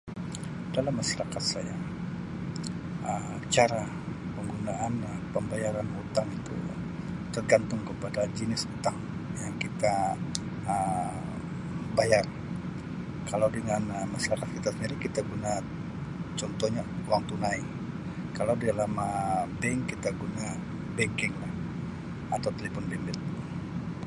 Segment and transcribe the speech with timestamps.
[0.75, 1.75] Dalam masarakat saya,
[3.09, 3.81] Um cara
[4.35, 6.55] penggunaan Um pembayaran hutang itu
[7.35, 8.97] tegantung kepada jinis utang
[9.43, 9.93] yang kita
[10.73, 11.15] Um
[11.97, 12.25] bayar.
[13.29, 15.53] Kalau dengan Um masyarakat kita sendiri, kita guna
[16.39, 17.59] contohnya wang tunai.
[18.37, 20.47] Kalau di dalam Um bank, kita guna
[20.97, 21.53] banking lah
[22.35, 23.19] atau telipon bimbit.